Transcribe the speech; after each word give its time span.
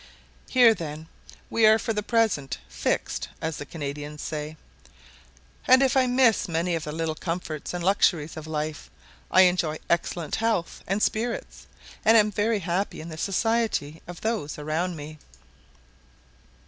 Here 0.49 0.73
then 0.73 1.09
we 1.51 1.67
are 1.67 1.77
for 1.77 1.93
the 1.93 2.01
present 2.01 2.57
fixed, 2.67 3.29
as 3.39 3.57
the 3.57 3.67
Canadians 3.67 4.23
say; 4.23 4.57
and 5.67 5.83
if 5.83 5.95
I 5.95 6.07
miss 6.07 6.47
many 6.47 6.73
of 6.73 6.85
the 6.85 6.91
little 6.91 7.13
comforts 7.13 7.71
and 7.71 7.83
luxuries 7.83 8.35
of 8.35 8.47
life, 8.47 8.89
I 9.29 9.41
enjoy 9.41 9.77
excellent 9.91 10.37
health 10.37 10.83
and 10.87 11.03
spirits, 11.03 11.67
and 12.03 12.17
am 12.17 12.31
very 12.31 12.61
happy 12.61 12.99
in 12.99 13.09
the 13.09 13.17
society 13.19 14.01
of 14.07 14.21
those 14.21 14.57
around 14.57 14.95
me. 14.95 15.19